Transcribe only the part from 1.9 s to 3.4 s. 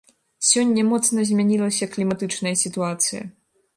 кліматычная сітуацыя.